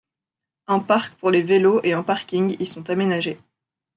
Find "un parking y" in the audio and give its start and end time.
1.93-2.65